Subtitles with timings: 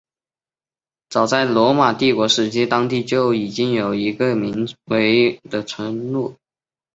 [1.09, 6.35] 早在罗马帝国时期当地就已经有一个名为的村落。